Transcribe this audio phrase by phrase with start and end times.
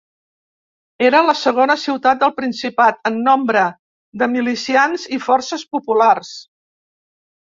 [1.07, 3.65] Era la segona ciutat del Principat en nombre
[4.23, 6.33] de milicians i forces populars.